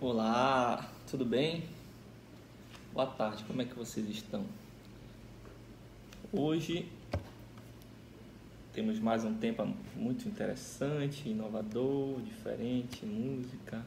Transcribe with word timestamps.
Olá, 0.00 0.90
tudo 1.08 1.24
bem? 1.24 1.62
Boa 2.92 3.06
tarde, 3.06 3.44
como 3.44 3.62
é 3.62 3.64
que 3.64 3.74
vocês 3.74 4.06
estão? 4.08 4.44
Hoje 6.32 6.90
temos 8.72 8.98
mais 8.98 9.24
um 9.24 9.34
tema 9.34 9.72
muito 9.94 10.28
interessante, 10.28 11.28
inovador, 11.28 12.20
diferente, 12.22 13.06
música. 13.06 13.82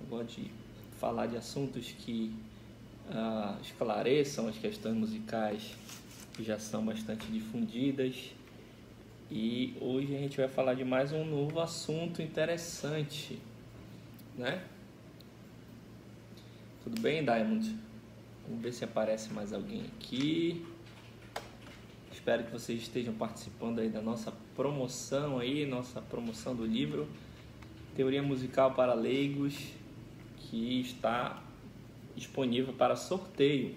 Eu 0.00 0.08
gosto 0.08 0.40
de 0.40 0.50
falar 0.98 1.26
de 1.26 1.36
assuntos 1.36 1.92
que 1.92 2.34
uh, 3.08 3.58
esclareçam 3.62 4.48
as 4.48 4.58
questões 4.58 4.96
musicais 4.96 5.76
que 6.34 6.42
já 6.42 6.58
são 6.58 6.84
bastante 6.84 7.24
difundidas. 7.28 8.32
E 9.30 9.76
hoje 9.80 10.14
a 10.16 10.18
gente 10.18 10.36
vai 10.36 10.48
falar 10.48 10.74
de 10.74 10.84
mais 10.84 11.12
um 11.12 11.24
novo 11.24 11.60
assunto 11.60 12.20
interessante, 12.20 13.38
né? 14.36 14.60
Tudo 16.88 17.02
bem, 17.02 17.22
Diamond? 17.22 17.76
Vamos 18.46 18.62
ver 18.62 18.72
se 18.72 18.82
aparece 18.82 19.30
mais 19.30 19.52
alguém 19.52 19.82
aqui. 19.94 20.64
Espero 22.10 22.44
que 22.44 22.50
vocês 22.50 22.80
estejam 22.80 23.12
participando 23.12 23.80
aí 23.80 23.90
da 23.90 24.00
nossa 24.00 24.32
promoção 24.56 25.38
aí, 25.38 25.66
nossa 25.66 26.00
promoção 26.00 26.56
do 26.56 26.64
livro 26.64 27.06
Teoria 27.94 28.22
Musical 28.22 28.72
para 28.72 28.94
Leigos, 28.94 29.54
que 30.38 30.80
está 30.80 31.42
disponível 32.16 32.72
para 32.72 32.96
sorteio. 32.96 33.74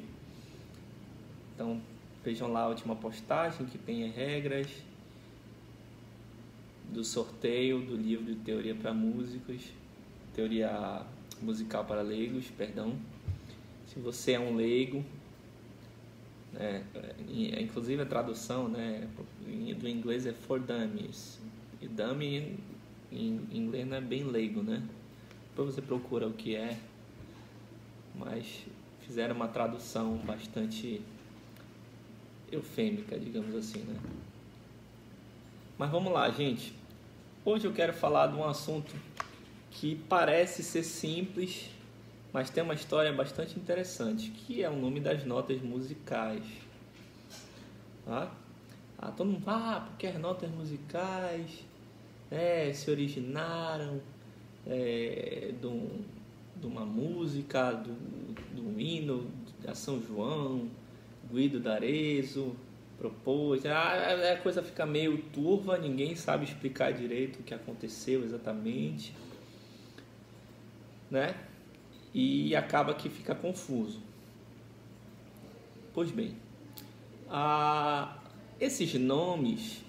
Então 1.54 1.82
vejam 2.24 2.50
lá 2.50 2.62
a 2.62 2.68
última 2.70 2.96
postagem 2.96 3.66
que 3.66 3.78
tem 3.78 4.08
as 4.08 4.16
regras 4.16 4.72
do 6.90 7.04
sorteio 7.04 7.82
do 7.82 7.98
livro 7.98 8.34
de 8.34 8.36
Teoria 8.36 8.74
para 8.74 8.94
Músicos, 8.94 9.64
Teoria 10.34 11.06
musical 11.42 11.86
para 11.86 12.02
leigos, 12.02 12.46
perdão. 12.58 12.96
Se 13.88 14.00
você 14.00 14.34
é 14.34 14.40
um 14.40 14.56
leigo, 14.56 15.04
né, 16.54 16.84
é, 16.96 17.62
inclusive 17.62 18.02
a 18.02 18.06
tradução 18.06 18.68
né, 18.68 19.08
do 19.78 19.88
inglês 19.88 20.26
é 20.26 20.34
for 20.34 20.60
dummies. 20.60 21.40
E 21.82 21.88
dummy 21.88 22.58
em 23.12 23.48
inglês 23.52 23.88
não 23.88 23.98
é 23.98 24.02
bem 24.02 24.24
leigo, 24.24 24.62
né? 24.62 24.82
Depois 25.50 25.76
você 25.76 25.82
procura 25.82 26.28
o 26.28 26.34
que 26.34 26.56
é, 26.56 26.78
mas 28.16 28.66
fizeram 29.02 29.36
uma 29.36 29.48
tradução 29.48 30.18
bastante 30.18 31.02
eufêmica, 32.52 33.20
digamos 33.20 33.56
assim, 33.56 33.80
né? 33.80 34.00
Mas 35.78 35.90
vamos 35.90 36.14
lá, 36.14 36.30
gente. 36.30 36.74
Hoje 37.44 37.66
eu 37.66 37.74
quero 37.74 37.92
falar 37.92 38.28
de 38.28 38.36
um 38.36 38.48
assunto 38.48 38.94
que 39.72 39.96
parece 40.08 40.62
ser 40.64 40.84
simples, 40.84 41.70
mas 42.34 42.50
tem 42.50 42.64
uma 42.64 42.74
história 42.74 43.12
bastante 43.12 43.58
interessante, 43.58 44.30
que 44.30 44.62
é 44.62 44.70
o 44.70 44.76
nome 44.76 45.00
das 45.00 45.26
notas 45.26 45.62
musicais. 45.62 46.44
Tá? 48.06 48.32
Ah, 48.98 49.12
todo 49.12 49.32
mundo 49.32 49.44
ah, 49.48 49.86
porque 49.88 50.08
as 50.08 50.20
notas 50.20 50.50
musicais 50.52 51.66
é, 52.30 52.72
se 52.74 52.92
originaram 52.92 54.02
é, 54.68 55.54
de 55.60 56.68
uma 56.68 56.86
música, 56.86 57.72
do, 57.72 57.94
do 58.54 58.80
hino 58.80 59.32
da 59.60 59.74
São 59.74 60.02
João, 60.02 60.70
Guido 61.32 61.60
d'Arezzo, 61.60 62.56
propôs. 62.98 63.66
Ah, 63.66 64.34
a 64.34 64.38
coisa 64.38 64.62
fica 64.62 64.86
meio 64.86 65.18
turva, 65.34 65.78
ninguém 65.78 66.16
sabe 66.16 66.44
explicar 66.44 66.92
direito 66.92 67.40
o 67.40 67.44
que 67.44 67.54
aconteceu 67.54 68.24
exatamente 68.24 69.14
né? 71.12 71.36
E 72.14 72.56
acaba 72.56 72.94
que 72.94 73.10
fica 73.10 73.36
confuso. 73.36 74.00
Pois 75.94 76.10
bem, 76.10 76.36
a, 77.30 78.18
esses 78.60 78.94
nomes 78.94 79.84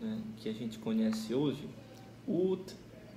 né, 0.00 0.22
que 0.36 0.48
a 0.48 0.52
gente 0.52 0.78
conhece 0.78 1.34
hoje, 1.34 1.68
Ut, 2.26 2.74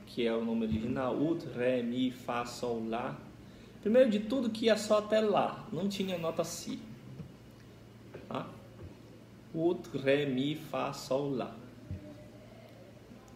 que 0.07 0.25
é 0.25 0.33
o 0.33 0.43
nome 0.43 0.65
original, 0.65 1.15
Ut, 1.15 1.45
Ré, 1.55 1.83
Mi, 1.83 2.11
Fá, 2.11 2.43
Sol, 2.45 2.83
Lá. 2.89 3.15
Primeiro 3.81 4.09
de 4.09 4.19
tudo 4.21 4.49
que 4.49 4.65
ia 4.65 4.75
só 4.75 4.97
até 4.97 5.21
Lá, 5.21 5.67
não 5.71 5.87
tinha 5.87 6.17
nota 6.17 6.43
Si. 6.43 6.79
Tá? 8.27 8.47
Ut, 9.53 9.95
Ré, 9.97 10.25
Mi, 10.25 10.55
Fá, 10.55 10.91
Sol, 10.91 11.29
Lá. 11.35 11.55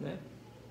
Né? 0.00 0.18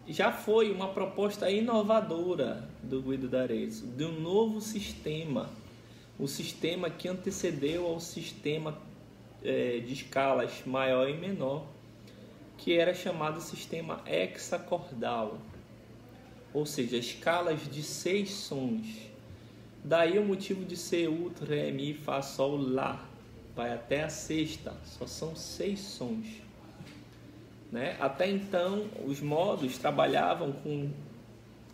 Já 0.07 0.31
foi 0.31 0.72
uma 0.72 0.88
proposta 0.89 1.50
inovadora 1.50 2.67
do 2.81 3.01
Guido 3.01 3.28
d'Arezzo, 3.28 3.85
de 3.88 4.03
um 4.03 4.19
novo 4.19 4.59
sistema, 4.59 5.50
o 6.19 6.28
sistema 6.28 6.89
que 6.89 7.07
antecedeu 7.07 7.85
ao 7.88 8.00
sistema 8.00 8.78
é, 9.44 9.79
de 9.79 9.94
escalas 9.94 10.63
maior 10.66 11.09
e 11.09 11.13
menor, 11.13 11.66
que 12.57 12.78
era 12.78 12.94
chamado 12.94 13.41
sistema 13.41 14.01
hexacordal, 14.06 15.40
ou 16.53 16.66
seja, 16.66 16.97
escalas 16.97 17.61
de 17.72 17.81
seis 17.81 18.31
sons. 18.31 18.88
Daí 19.84 20.19
o 20.19 20.25
motivo 20.25 20.63
de 20.63 20.75
ser 20.75 21.07
Ut, 21.09 21.44
Ré, 21.44 21.72
Mi, 21.72 21.94
Fá, 21.94 22.22
Sol, 22.22 22.57
Lá, 22.57 23.03
vai 23.56 23.73
até 23.73 24.03
a 24.03 24.09
sexta, 24.09 24.75
só 24.85 25.07
são 25.07 25.35
seis 25.35 25.79
sons. 25.79 26.28
Né? 27.72 27.96
Até 28.00 28.30
então, 28.30 28.86
os 29.06 29.22
modos 29.22 29.78
trabalhavam 29.78 30.52
com 30.52 30.90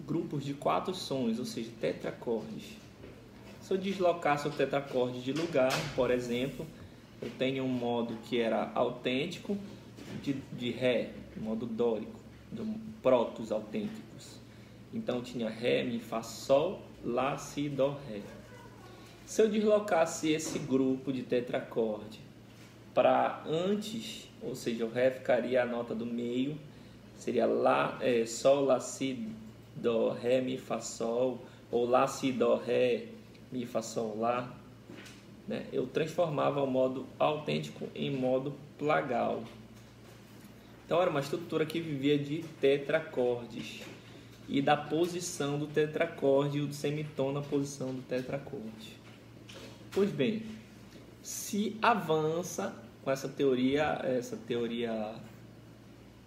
grupos 0.05 0.45
de 0.45 0.53
quatro 0.53 0.93
sons, 0.93 1.39
ou 1.39 1.45
seja, 1.45 1.71
tetracordes. 1.81 2.77
Se 3.61 3.73
eu 3.73 3.77
deslocasse 3.77 4.47
o 4.47 4.51
tetracorde 4.51 5.21
de 5.21 5.33
lugar, 5.33 5.73
por 5.95 6.11
exemplo, 6.11 6.65
eu 7.21 7.29
tenho 7.31 7.63
um 7.63 7.67
modo 7.67 8.15
que 8.25 8.39
era 8.39 8.71
autêntico 8.75 9.57
de, 10.21 10.33
de 10.53 10.71
Ré, 10.71 11.09
modo 11.35 11.65
dórico, 11.65 12.17
do 12.51 12.65
protos 13.01 13.51
autênticos. 13.51 14.37
Então 14.93 15.21
tinha 15.21 15.49
Ré, 15.49 15.83
Mi, 15.83 15.99
Fá, 15.99 16.21
Sol, 16.21 16.81
Lá, 17.03 17.37
Si, 17.37 17.67
Dó, 17.67 17.97
Ré. 18.07 18.21
Se 19.25 19.41
eu 19.41 19.49
deslocasse 19.49 20.31
esse 20.31 20.59
grupo 20.59 21.11
de 21.11 21.23
tetracorde 21.23 22.26
para 22.97 23.43
antes 23.45 24.27
ou 24.41 24.55
seja, 24.55 24.85
o 24.85 24.89
Ré 24.89 25.11
ficaria 25.11 25.63
a 25.63 25.65
nota 25.65 25.95
do 25.95 26.05
meio, 26.05 26.57
seria 27.17 27.45
Lá, 27.45 27.97
é, 28.01 28.25
Sol, 28.25 28.65
Lá, 28.65 28.79
Si, 28.79 29.27
Dó, 29.75 30.11
Ré, 30.11 30.41
Mi, 30.41 30.57
Fá, 30.57 30.79
Sol, 30.79 31.43
ou 31.71 31.85
Lá, 31.85 32.07
Si, 32.07 32.31
Dó, 32.31 32.55
Ré, 32.55 33.07
Mi, 33.51 33.65
Fá, 33.65 33.81
Sol, 33.81 34.17
Lá. 34.17 34.53
Né? 35.47 35.65
Eu 35.71 35.87
transformava 35.87 36.61
o 36.61 36.67
modo 36.67 37.07
autêntico 37.17 37.87
em 37.95 38.11
modo 38.11 38.53
plagal. 38.77 39.43
Então 40.85 41.01
era 41.01 41.09
uma 41.09 41.19
estrutura 41.19 41.65
que 41.65 41.81
vivia 41.81 42.17
de 42.17 42.43
tetracordes 42.61 43.81
e 44.47 44.61
da 44.61 44.77
posição 44.77 45.57
do 45.57 45.67
tetracorde 45.67 46.59
e 46.59 46.61
o 46.61 46.71
semitom 46.71 47.33
na 47.33 47.41
posição 47.41 47.93
do 47.93 48.01
tetracorde. 48.01 48.95
Pois 49.91 50.09
bem, 50.09 50.43
se 51.21 51.75
avança 51.81 52.86
com 53.07 53.11
essa 53.11 53.29
teoria, 53.29 54.01
essa 54.03 54.35
teoria 54.35 55.15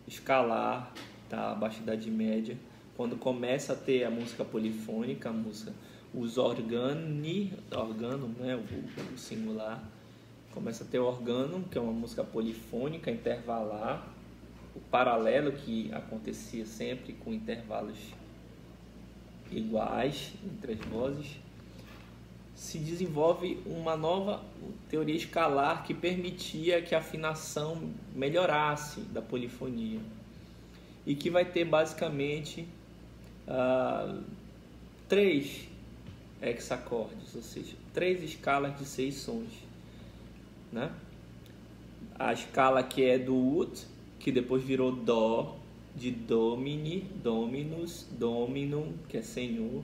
escalar 0.09 0.91
da 1.29 1.55
Baixa 1.55 1.83
Idade 1.83 2.11
Média, 2.11 2.57
quando 2.97 3.17
começa 3.17 3.75
a 3.75 3.77
ter 3.77 4.05
a 4.05 4.11
música 4.11 4.47
polifônica, 4.47 5.29
a 5.29 5.33
música, 5.33 5.75
os 6.15 6.39
organi, 6.39 7.53
organo, 7.71 8.29
né, 8.29 8.57
o, 8.57 9.15
o 9.15 9.19
singular, 9.19 9.85
começa 10.55 10.83
a 10.83 10.87
ter 10.87 10.99
o 10.99 11.05
organo, 11.05 11.63
que 11.71 11.77
é 11.77 11.81
uma 11.83 11.93
música 11.93 12.25
polifônica, 12.25 13.11
intervalar, 13.11 14.09
o 14.75 14.81
paralelo 14.81 15.53
que 15.53 15.93
acontecia 15.93 16.65
sempre 16.65 17.13
com 17.13 17.31
intervalos 17.31 17.99
iguais 19.53 20.33
entre 20.43 20.72
as 20.72 20.81
vozes 20.87 21.37
se 22.60 22.78
desenvolve 22.78 23.59
uma 23.65 23.97
nova 23.97 24.45
teoria 24.91 25.16
escalar 25.16 25.83
que 25.83 25.95
permitia 25.95 26.83
que 26.83 26.95
a 26.95 26.98
afinação 26.98 27.91
melhorasse 28.15 29.01
da 29.01 29.22
polifonia 29.22 29.98
e 31.07 31.15
que 31.15 31.30
vai 31.30 31.47
ter 31.47 31.65
basicamente 31.65 32.68
uh, 33.48 34.22
três 35.09 35.68
hexacordes, 36.42 37.34
ou 37.34 37.41
seja, 37.41 37.74
três 37.95 38.22
escalas 38.22 38.78
de 38.78 38.84
seis 38.84 39.15
sons, 39.15 39.48
né? 40.71 40.92
A 42.18 42.34
escala 42.34 42.83
que 42.83 43.03
é 43.03 43.18
do 43.18 43.56
ut, 43.56 43.86
que 44.18 44.30
depois 44.30 44.63
virou 44.63 44.92
dó, 44.92 45.56
de 45.97 46.10
domini, 46.10 47.06
dominus, 47.22 48.06
dominum, 48.10 48.92
que 49.09 49.16
é 49.16 49.22
senhor, 49.22 49.83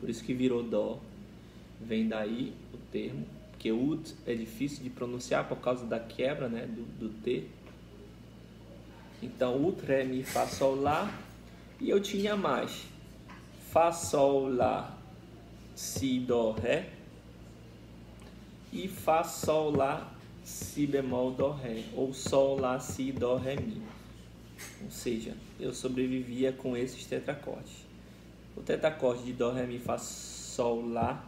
por 0.00 0.10
isso 0.10 0.24
que 0.24 0.34
virou 0.34 0.64
dó 0.64 0.98
vem 1.80 2.08
daí 2.08 2.52
o 2.72 2.76
termo, 2.90 3.26
que 3.58 3.72
ut 3.72 4.14
é 4.26 4.34
difícil 4.34 4.82
de 4.82 4.90
pronunciar 4.90 5.48
por 5.48 5.58
causa 5.58 5.84
da 5.86 5.98
quebra 5.98 6.48
né, 6.48 6.66
do, 6.66 6.82
do 6.98 7.08
T. 7.22 7.44
Então, 9.22 9.66
ut, 9.66 9.84
ré, 9.84 10.04
mi, 10.04 10.22
fá, 10.22 10.46
sol, 10.46 10.80
lá. 10.80 11.10
E 11.80 11.88
eu 11.88 12.00
tinha 12.00 12.36
mais. 12.36 12.86
Fá, 13.70 13.90
sol, 13.90 14.48
lá, 14.48 14.96
si, 15.74 16.18
dó, 16.20 16.52
ré. 16.52 16.90
E 18.72 18.88
fá, 18.88 19.24
sol, 19.24 19.74
lá, 19.74 20.12
si 20.44 20.86
bemol, 20.86 21.32
dó, 21.32 21.52
ré. 21.52 21.84
Ou 21.94 22.12
sol, 22.12 22.60
lá, 22.60 22.78
si, 22.78 23.10
dó, 23.10 23.36
ré, 23.36 23.56
mi. 23.56 23.82
Ou 24.84 24.90
seja, 24.90 25.34
eu 25.58 25.72
sobrevivia 25.72 26.52
com 26.52 26.76
esses 26.76 27.06
tetracordes. 27.06 27.86
O 28.54 28.60
tetracorde 28.60 29.24
de 29.24 29.32
dó, 29.32 29.50
ré, 29.50 29.66
mi, 29.66 29.78
fá, 29.78 29.96
sol, 29.96 30.86
lá 30.86 31.24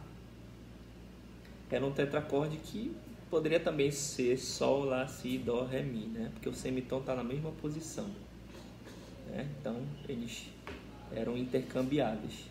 era 1.71 1.85
um 1.85 1.91
tetracorde 1.91 2.57
que 2.57 2.95
poderia 3.29 3.59
também 3.59 3.91
ser 3.91 4.37
sol, 4.37 4.85
lá, 4.85 5.07
si, 5.07 5.37
dó, 5.37 5.63
ré, 5.63 5.83
mi, 5.83 6.07
né? 6.07 6.29
Porque 6.33 6.49
o 6.49 6.53
semitom 6.53 6.99
está 6.99 7.15
na 7.15 7.23
mesma 7.23 7.51
posição. 7.51 8.07
Né? 9.27 9.47
Então, 9.59 9.77
eles 10.07 10.47
eram 11.11 11.37
intercambiáveis. 11.37 12.45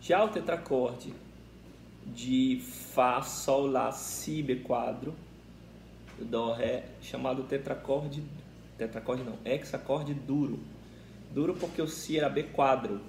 Já 0.00 0.22
o 0.22 0.28
tetracorde 0.28 1.12
de 2.06 2.62
Fá, 2.92 3.22
Sol, 3.22 3.66
Lá, 3.66 3.90
Si, 3.92 4.42
B 4.42 4.56
quadro, 4.56 5.14
Dó, 6.20 6.52
Ré, 6.52 6.84
chamado 7.00 7.44
tetracorde, 7.44 8.22
tetracorde 8.76 9.22
não, 9.22 9.38
hexacorde 9.44 10.14
duro. 10.14 10.58
Duro 11.32 11.54
porque 11.54 11.80
o 11.80 11.86
Si 11.86 12.18
era 12.18 12.28
B 12.28 12.42
quadro. 12.44 13.00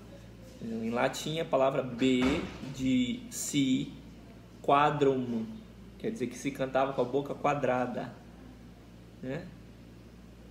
Em 0.62 0.90
latim 0.90 1.40
a 1.40 1.46
palavra 1.46 1.82
B 1.82 2.22
de 2.76 3.22
Si, 3.32 3.94
quadrum, 4.62 5.46
quer 5.98 6.12
dizer 6.12 6.28
que 6.28 6.38
se 6.38 6.52
cantava 6.52 6.94
com 6.94 7.02
a 7.02 7.06
boca 7.06 7.34
quadrada. 7.34 8.12
Né? 9.22 9.46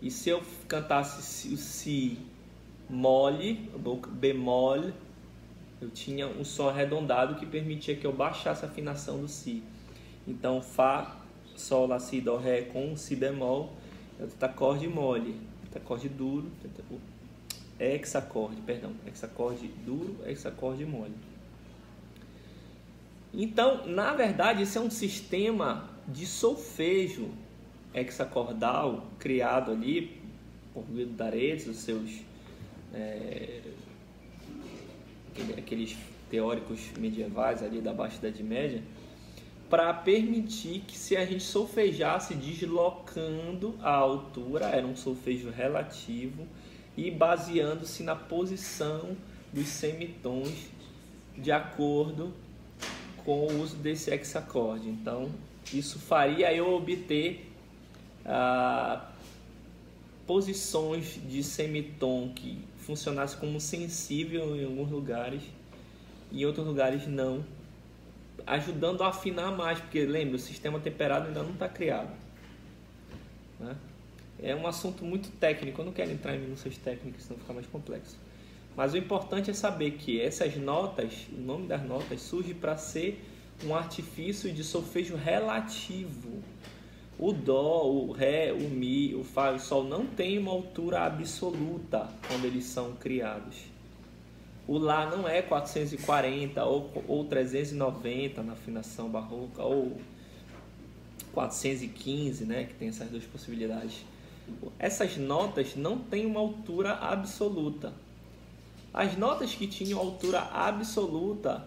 E 0.00 0.10
se 0.10 0.30
eu 0.30 0.42
cantasse 0.66 1.48
o 1.48 1.56
Si 1.56 2.18
mole, 2.88 3.54
boca 3.78 4.10
bemol, 4.10 4.92
eu 5.80 5.90
tinha 5.90 6.26
um 6.26 6.44
som 6.44 6.68
arredondado 6.68 7.36
que 7.36 7.46
permitia 7.46 7.96
que 7.96 8.06
eu 8.06 8.12
baixasse 8.12 8.64
a 8.64 8.68
afinação 8.68 9.20
do 9.20 9.28
Si. 9.28 9.62
Então, 10.26 10.60
Fá, 10.60 11.16
Sol, 11.56 11.86
Lá, 11.86 11.98
Si, 11.98 12.20
Dó, 12.20 12.36
Ré 12.36 12.62
com 12.62 12.96
Si 12.96 13.16
bemol 13.16 13.72
é 14.20 14.24
o 14.24 14.26
tetacorde 14.26 14.88
mole, 14.88 15.40
tetacorde 15.64 16.08
duro, 16.08 16.50
hexacorde, 17.78 18.60
perdão, 18.62 18.92
hexacorde 19.06 19.68
duro, 19.86 20.16
hexacorde 20.26 20.84
mole. 20.84 21.14
Então, 23.32 23.86
na 23.86 24.14
verdade, 24.14 24.62
esse 24.62 24.78
é 24.78 24.80
um 24.80 24.90
sistema 24.90 25.88
de 26.06 26.26
solfejo 26.26 27.30
hexacordal 27.92 29.06
criado 29.18 29.70
ali 29.70 30.20
por 30.72 30.84
Guido 30.84 31.12
D'Arezzo, 31.12 31.70
os 31.70 31.78
seus 31.78 32.20
é, 32.94 33.60
aqueles 35.56 35.96
teóricos 36.30 36.90
medievais 36.98 37.62
ali 37.62 37.80
da 37.80 37.92
Baixa 37.92 38.16
Idade 38.18 38.42
Média, 38.42 38.82
para 39.68 39.92
permitir 39.92 40.80
que 40.86 40.96
se 40.96 41.16
a 41.16 41.26
gente 41.26 41.42
solfejasse 41.42 42.34
deslocando 42.34 43.74
a 43.82 43.92
altura, 43.92 44.66
era 44.66 44.86
um 44.86 44.96
solfejo 44.96 45.50
relativo, 45.50 46.46
e 46.96 47.10
baseando-se 47.10 48.02
na 48.02 48.16
posição 48.16 49.16
dos 49.52 49.68
semitons 49.68 50.66
de 51.36 51.52
acordo 51.52 52.32
com 53.24 53.46
o 53.46 53.62
uso 53.62 53.76
desse 53.76 54.10
hexacorde. 54.10 54.88
Então, 54.88 55.30
isso 55.72 55.98
faria 55.98 56.52
eu 56.54 56.72
obter 56.72 57.50
ah, 58.24 59.10
posições 60.26 61.18
de 61.28 61.42
semitom 61.42 62.32
que 62.34 62.58
funcionasse 62.78 63.36
como 63.36 63.60
sensível 63.60 64.56
em 64.56 64.64
alguns 64.64 64.90
lugares 64.90 65.42
e 66.30 66.42
em 66.42 66.44
outros 66.44 66.66
lugares 66.66 67.06
não, 67.06 67.44
ajudando 68.46 69.02
a 69.02 69.08
afinar 69.08 69.50
mais, 69.52 69.80
porque 69.80 70.04
lembra, 70.04 70.36
o 70.36 70.38
sistema 70.38 70.78
temperado 70.78 71.28
ainda 71.28 71.42
não 71.42 71.52
está 71.52 71.68
criado. 71.68 72.10
Né? 73.58 73.76
É 74.40 74.54
um 74.54 74.66
assunto 74.66 75.04
muito 75.04 75.30
técnico, 75.38 75.80
eu 75.80 75.86
não 75.86 75.92
quero 75.92 76.10
entrar 76.10 76.34
em 76.34 76.40
minúcias 76.40 76.76
técnicas, 76.76 77.22
senão 77.24 77.40
fica 77.40 77.52
mais 77.52 77.66
complexo. 77.66 78.16
Mas 78.78 78.94
o 78.94 78.96
importante 78.96 79.50
é 79.50 79.54
saber 79.54 79.94
que 79.94 80.20
essas 80.20 80.56
notas, 80.56 81.26
o 81.36 81.40
nome 81.40 81.66
das 81.66 81.82
notas, 81.82 82.22
surge 82.22 82.54
para 82.54 82.76
ser 82.76 83.20
um 83.64 83.74
artifício 83.74 84.52
de 84.52 84.62
solfejo 84.62 85.16
relativo. 85.16 86.40
O 87.18 87.32
Dó, 87.32 87.88
o 87.88 88.12
Ré, 88.12 88.52
o 88.52 88.70
Mi, 88.70 89.16
o 89.16 89.24
Fá 89.24 89.50
e 89.50 89.56
o 89.56 89.58
Sol 89.58 89.82
não 89.82 90.06
têm 90.06 90.38
uma 90.38 90.52
altura 90.52 91.00
absoluta 91.00 92.08
quando 92.28 92.44
eles 92.44 92.66
são 92.66 92.92
criados. 92.92 93.56
O 94.64 94.78
Lá 94.78 95.10
não 95.10 95.28
é 95.28 95.42
440 95.42 96.64
ou, 96.64 97.02
ou 97.08 97.24
390 97.24 98.44
na 98.44 98.52
afinação 98.52 99.08
barroca, 99.08 99.60
ou 99.60 100.00
415, 101.32 102.44
né, 102.44 102.62
que 102.66 102.74
tem 102.74 102.90
essas 102.90 103.08
duas 103.08 103.24
possibilidades. 103.24 104.06
Essas 104.78 105.16
notas 105.16 105.74
não 105.74 105.98
têm 105.98 106.26
uma 106.26 106.38
altura 106.38 106.92
absoluta. 106.92 107.92
As 108.92 109.16
notas 109.16 109.54
que 109.54 109.66
tinham 109.66 109.98
altura 109.98 110.40
absoluta 110.40 111.64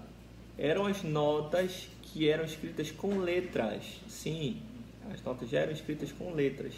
eram 0.58 0.86
as 0.86 1.04
notas 1.04 1.88
que 2.02 2.28
eram 2.28 2.44
escritas 2.44 2.92
com 2.92 3.20
letras. 3.20 3.84
Sim, 4.08 4.62
as 5.14 5.24
notas 5.24 5.50
já 5.50 5.60
eram 5.60 5.72
escritas 5.72 6.12
com 6.12 6.34
letras. 6.34 6.74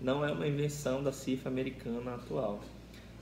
Não 0.00 0.24
é 0.24 0.30
uma 0.30 0.46
invenção 0.46 1.02
da 1.02 1.12
cifra 1.12 1.50
americana 1.50 2.14
atual. 2.14 2.60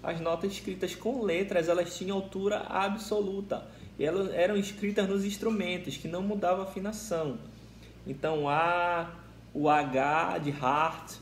As 0.02 0.20
notas 0.20 0.52
escritas 0.52 0.94
com 0.94 1.22
letras, 1.22 1.68
elas 1.68 1.96
tinham 1.96 2.16
altura 2.16 2.58
absoluta. 2.68 3.66
E 3.98 4.04
elas 4.04 4.32
eram 4.34 4.56
escritas 4.56 5.08
nos 5.08 5.24
instrumentos, 5.24 5.96
que 5.96 6.06
não 6.06 6.22
mudava 6.22 6.62
a 6.62 6.64
afinação. 6.64 7.38
Então, 8.06 8.48
A, 8.48 9.10
o 9.54 9.68
H 9.68 10.38
de 10.38 10.50
heart, 10.50 11.14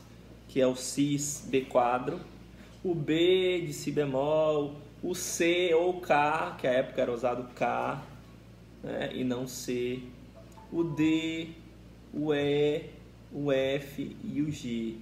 que 0.47 0.59
é 0.59 0.67
o 0.67 0.75
cis 0.75 1.47
B 1.49 1.61
quadro, 1.61 2.19
o 2.83 2.93
B 2.93 3.63
de 3.65 3.73
si 3.73 3.91
bemol, 3.91 4.75
o 5.05 5.13
C 5.13 5.71
ou 5.75 6.01
K, 6.01 6.55
que 6.59 6.65
a 6.65 6.71
época 6.71 6.99
era 6.99 7.11
usado 7.11 7.53
K, 7.53 8.01
né, 8.81 9.11
e 9.13 9.23
não 9.23 9.45
C, 9.45 9.99
o 10.71 10.83
D, 10.83 11.49
o 12.11 12.33
E, 12.33 12.89
o 13.31 13.51
F 13.51 14.17
e 14.23 14.41
o 14.41 14.51
G. 14.51 14.95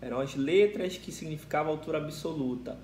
Eram 0.00 0.20
as 0.20 0.34
letras 0.34 0.96
que 0.96 1.12
significavam 1.12 1.70
altura 1.70 1.98
absoluta. 1.98 2.78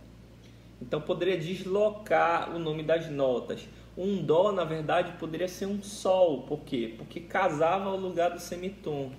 Então 0.81 1.01
poderia 1.01 1.39
deslocar 1.39 2.55
o 2.55 2.59
nome 2.59 2.83
das 2.83 3.09
notas. 3.09 3.67
Um 3.97 4.23
Dó, 4.23 4.53
na 4.53 4.65
verdade, 4.65 5.13
poderia 5.19 5.49
ser 5.49 5.65
um 5.65 5.83
Sol. 5.83 6.43
Por 6.43 6.61
quê? 6.61 6.95
Porque 6.99 7.19
casava 7.19 7.89
ao 7.89 7.97
lugar 7.97 8.29
do 8.31 8.41
semitom. 8.41 9.11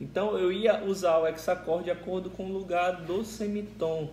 Então 0.00 0.36
eu 0.36 0.50
ia 0.50 0.82
usar 0.82 1.18
o 1.18 1.26
hexacorde 1.28 1.84
de 1.84 1.90
acordo 1.92 2.30
com 2.30 2.46
o 2.46 2.52
lugar 2.52 3.02
do 3.02 3.22
semitom. 3.22 4.10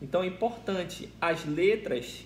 Então 0.00 0.22
é 0.22 0.26
importante, 0.26 1.08
as 1.20 1.44
letras 1.44 2.24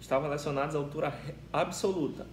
estavam 0.00 0.24
relacionadas 0.24 0.74
à 0.74 0.78
altura 0.78 1.12
absoluta 1.52 2.26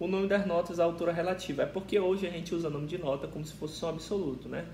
o 0.00 0.06
nome 0.06 0.28
das 0.28 0.46
notas 0.46 0.78
à 0.78 0.84
altura 0.84 1.12
relativa. 1.12 1.62
É 1.62 1.66
porque 1.66 1.98
hoje 1.98 2.26
a 2.26 2.30
gente 2.30 2.54
usa 2.54 2.70
nome 2.70 2.86
de 2.86 2.98
nota 2.98 3.26
como 3.26 3.44
se 3.44 3.52
fosse 3.54 3.84
um 3.84 3.88
absoluto, 3.88 4.48
né? 4.48 4.64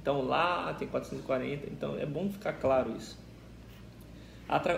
Então 0.00 0.22
lá 0.22 0.72
tem 0.74 0.88
440, 0.88 1.66
então 1.66 1.98
é 1.98 2.06
bom 2.06 2.30
ficar 2.30 2.54
claro 2.54 2.94
isso. 2.96 3.18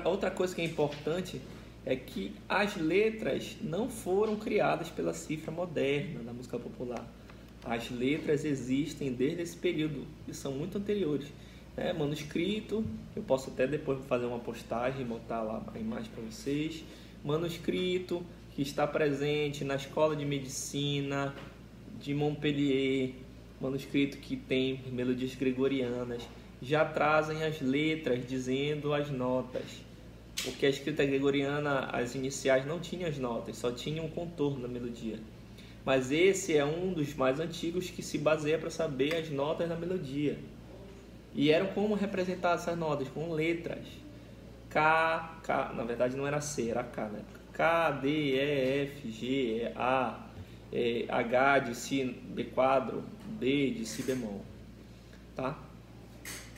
Outra 0.05 0.31
coisa 0.31 0.55
que 0.55 0.61
é 0.61 0.65
importante 0.65 1.41
é 1.85 1.95
que 1.97 2.35
as 2.49 2.77
letras 2.77 3.57
não 3.61 3.89
foram 3.89 4.37
criadas 4.37 4.89
pela 4.91 5.13
cifra 5.13 5.51
moderna 5.51 6.23
da 6.23 6.33
música 6.33 6.59
popular. 6.59 7.05
As 7.65 7.91
letras 7.91 8.45
existem 8.45 9.13
desde 9.13 9.43
esse 9.43 9.57
período 9.57 10.07
e 10.27 10.35
são 10.35 10.53
muito 10.53 10.79
anteriores. 10.79 11.29
Né? 11.77 11.93
Manuscrito, 11.93 12.85
eu 13.17 13.23
posso 13.23 13.51
até 13.51 13.67
depois 13.67 14.05
fazer 14.07 14.27
uma 14.27 14.39
postagem 14.39 15.05
botar 15.05 15.43
lá 15.43 15.63
a 15.75 15.79
imagem 15.79 16.11
para 16.11 16.23
vocês. 16.23 16.85
Manuscrito, 17.25 18.25
que 18.51 18.63
está 18.63 18.87
presente 18.87 19.65
na 19.65 19.77
Escola 19.77 20.15
de 20.15 20.25
Medicina 20.25 21.35
de 22.01 22.13
Montpellier, 22.15 23.15
manuscrito 23.61 24.19
que 24.19 24.37
tem 24.37 24.81
melodias 24.91 25.37
gregorianas, 25.37 26.29
já 26.61 26.85
trazem 26.85 27.45
as 27.45 27.61
letras 27.61 28.27
dizendo 28.27 28.93
as 28.93 29.09
notas. 29.09 29.63
Porque 30.45 30.67
a 30.67 30.69
escrita 30.69 31.05
gregoriana, 31.05 31.87
as 31.93 32.17
iniciais 32.17 32.67
não 32.67 32.81
tinham 32.81 33.09
as 33.09 33.19
notas, 33.19 33.57
só 33.57 33.71
tinham 33.71 34.07
um 34.07 34.11
contorno 34.11 34.63
da 34.63 34.69
melodia. 34.69 35.19
Mas 35.85 36.11
esse 36.11 36.57
é 36.57 36.65
um 36.65 36.93
dos 36.93 37.15
mais 37.15 37.39
antigos 37.39 37.91
que 37.91 38.03
se 38.03 38.19
baseia 38.19 38.59
para 38.59 38.71
saber 38.71 39.15
as 39.15 39.31
notas 39.31 39.69
da 39.69 39.77
melodia. 39.77 40.39
E 41.35 41.51
eram 41.51 41.69
como 41.69 41.95
representar 41.95 42.55
essas 42.55 42.77
notas? 42.77 43.09
Com 43.09 43.33
letras. 43.33 43.87
K, 44.69 45.39
K, 45.43 45.73
na 45.75 45.85
verdade 45.85 46.17
não 46.17 46.27
era 46.27 46.41
C, 46.41 46.71
era 46.71 46.83
K 46.83 47.03
época. 47.03 47.41
K, 47.53 47.91
D, 47.93 48.09
E, 48.09 48.83
F, 48.85 49.11
G, 49.11 49.73
A, 49.77 50.27
é, 50.73 51.05
H 51.09 51.59
de 51.61 51.75
Si 51.75 52.05
B 52.05 52.45
quadro, 52.45 53.03
B 53.27 53.71
de 53.71 53.85
Si 53.85 54.03
bemol. 54.03 54.43
Tá? 55.37 55.59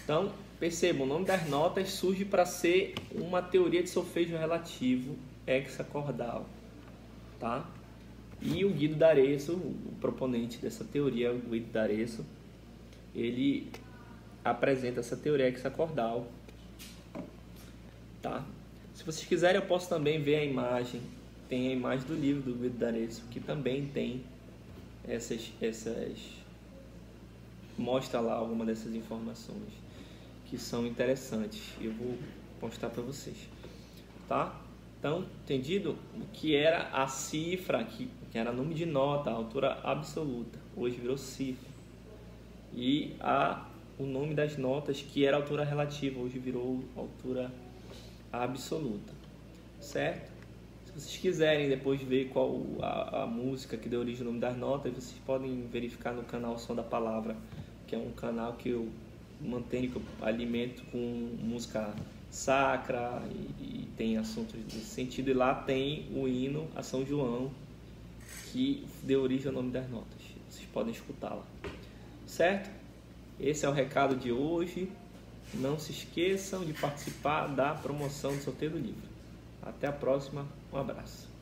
Então, 0.03 0.33
percebam, 0.61 1.05
o 1.05 1.07
nome 1.07 1.25
das 1.25 1.49
notas 1.49 1.91
surge 1.91 2.25
para 2.25 2.47
ser 2.47 2.95
uma 3.13 3.43
teoria 3.43 3.83
de 3.83 3.91
solfejo 3.91 4.37
relativo 4.37 5.17
hexacordal. 5.47 6.47
tá? 7.41 7.69
E 8.41 8.65
o 8.65 8.71
Guido 8.71 8.97
D'Arezzo, 8.97 9.55
o 9.55 9.97
proponente 10.01 10.59
dessa 10.59 10.85
teoria, 10.85 11.33
o 11.33 11.39
Guido 11.39 11.73
D'Arezzo, 11.73 12.25
ele 13.15 13.71
apresenta 14.45 15.01
essa 15.01 15.17
teoria 15.17 15.49
hexacordal, 15.49 16.27
tá? 18.21 18.45
Se 18.95 19.03
vocês 19.03 19.27
quiserem, 19.27 19.61
eu 19.61 19.67
posso 19.67 19.89
também 19.89 20.23
ver 20.23 20.37
a 20.37 20.45
imagem. 20.45 21.01
Tem 21.49 21.69
a 21.69 21.73
imagem 21.73 22.07
do 22.07 22.15
livro 22.15 22.43
do 22.43 22.59
Guido 22.59 22.79
D'Arezzo, 22.79 23.23
que 23.31 23.41
também 23.41 23.87
tem 23.87 24.25
essas, 25.07 25.53
essas 25.61 26.19
mostra 27.77 28.21
lá 28.21 28.35
alguma 28.35 28.65
dessas 28.65 28.95
informações 28.95 29.73
que 30.47 30.57
são 30.57 30.87
interessantes. 30.87 31.63
Eu 31.81 31.93
vou 31.93 32.17
postar 32.61 32.89
para 32.91 33.03
vocês, 33.03 33.37
tá? 34.29 34.61
Então, 34.99 35.27
entendido 35.43 35.99
o 36.15 36.25
que 36.33 36.57
era 36.57 36.89
a 36.91 37.07
cifra, 37.09 37.85
que, 37.85 38.09
que 38.31 38.39
era 38.39 38.53
nome 38.53 38.75
de 38.75 38.87
nota, 38.87 39.31
altura 39.31 39.79
absoluta, 39.83 40.59
hoje 40.75 40.97
virou 40.97 41.19
cifra. 41.19 41.69
E 42.73 43.15
a, 43.21 43.67
o 43.99 44.05
nome 44.05 44.35
das 44.35 44.57
notas, 44.57 45.01
que 45.01 45.25
era 45.25 45.37
altura 45.37 45.65
relativa, 45.65 46.21
hoje 46.21 46.39
virou 46.39 46.85
altura 46.97 47.51
absoluta, 48.33 49.13
certo? 49.81 50.33
Se 50.87 50.93
vocês 50.93 51.17
quiserem 51.17 51.69
depois 51.69 52.01
ver 52.03 52.29
qual 52.29 52.61
a, 52.81 53.23
a 53.23 53.27
música 53.27 53.77
que 53.77 53.89
deu 53.89 54.01
origem 54.01 54.21
ao 54.21 54.27
nome 54.27 54.41
das 54.41 54.57
notas, 54.57 54.93
vocês 54.93 55.21
podem 55.27 55.67
verificar 55.67 56.13
no 56.13 56.23
canal 56.23 56.59
Som 56.59 56.75
da 56.75 56.83
Palavra, 56.83 57.37
que 57.87 57.95
é 57.95 57.99
um 57.99 58.13
canal 58.13 58.55
que 58.55 58.71
eu 58.71 58.89
mantenho, 59.41 59.91
que 59.91 59.97
eu 59.97 60.03
alimento 60.23 60.85
com 60.91 60.99
música 61.43 61.95
sacra 62.31 63.23
e, 63.31 63.63
e 63.63 63.89
tem 63.97 64.17
assuntos 64.19 64.55
nesse 64.55 64.87
sentido. 64.87 65.31
E 65.31 65.35
lá 65.35 65.55
tem 65.55 66.07
o 66.15 66.27
hino 66.29 66.69
a 66.75 66.83
São 66.83 67.05
João, 67.05 67.51
que 68.53 68.85
deu 69.03 69.23
origem 69.23 69.49
ao 69.49 69.53
nome 69.53 69.71
das 69.71 69.89
notas. 69.89 70.23
Vocês 70.49 70.67
podem 70.73 70.93
escutá-la. 70.93 71.45
Certo? 72.27 72.84
Esse 73.39 73.67
é 73.67 73.69
o 73.69 73.73
recado 73.73 74.17
de 74.17 74.33
hoje. 74.33 74.91
Não 75.55 75.79
se 75.79 75.93
esqueçam 75.93 76.65
de 76.65 76.73
participar 76.73 77.49
da 77.49 77.75
promoção 77.75 78.35
do 78.35 78.43
sorteio 78.43 78.73
do 78.73 78.79
livro. 78.79 79.09
Até 79.63 79.87
a 79.87 79.93
próxima. 79.93 80.47
Um 80.73 80.79
abraço. 80.79 81.34